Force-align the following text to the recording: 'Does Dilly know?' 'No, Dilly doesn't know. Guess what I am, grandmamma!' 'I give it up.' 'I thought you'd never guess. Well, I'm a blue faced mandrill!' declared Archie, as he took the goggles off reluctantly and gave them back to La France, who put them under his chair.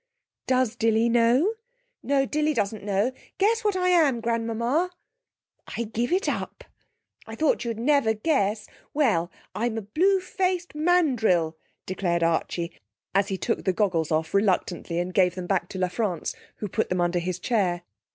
'Does 0.47 0.75
Dilly 0.75 1.09
know?' 1.09 1.53
'No, 2.01 2.25
Dilly 2.25 2.55
doesn't 2.55 2.83
know. 2.83 3.11
Guess 3.37 3.63
what 3.63 3.75
I 3.75 3.89
am, 3.89 4.19
grandmamma!' 4.19 4.89
'I 5.77 5.83
give 5.93 6.11
it 6.11 6.27
up.' 6.27 6.63
'I 7.27 7.35
thought 7.35 7.63
you'd 7.63 7.77
never 7.77 8.15
guess. 8.15 8.65
Well, 8.95 9.29
I'm 9.53 9.77
a 9.77 9.83
blue 9.83 10.19
faced 10.19 10.73
mandrill!' 10.73 11.55
declared 11.85 12.23
Archie, 12.23 12.71
as 13.13 13.27
he 13.27 13.37
took 13.37 13.63
the 13.63 13.73
goggles 13.73 14.11
off 14.11 14.33
reluctantly 14.33 14.97
and 14.97 15.13
gave 15.13 15.35
them 15.35 15.45
back 15.45 15.69
to 15.69 15.77
La 15.77 15.87
France, 15.87 16.33
who 16.55 16.67
put 16.67 16.89
them 16.89 16.99
under 16.99 17.19
his 17.19 17.37
chair. 17.37 17.83